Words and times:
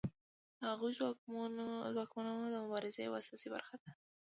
د 0.59 0.61
هغوی 0.71 0.91
ځواکمنول 1.95 2.49
د 2.53 2.57
مبارزې 2.65 2.99
یوه 3.07 3.17
اساسي 3.21 3.47
برخه 3.55 3.75
ده. 3.81 3.89